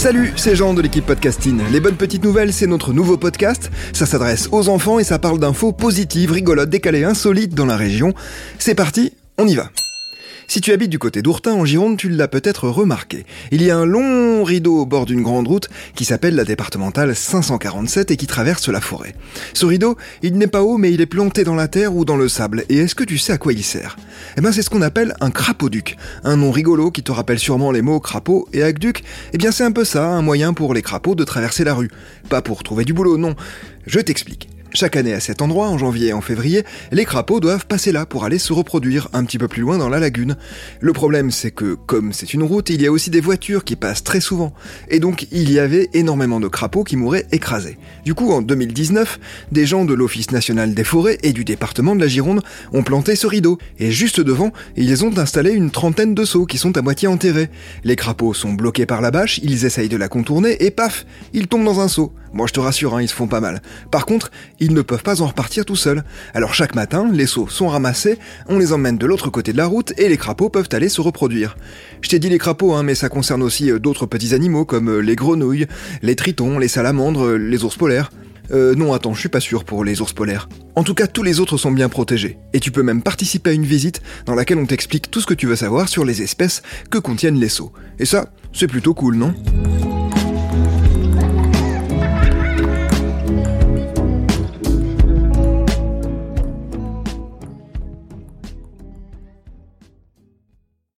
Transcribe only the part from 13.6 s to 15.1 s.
y a un long rideau au bord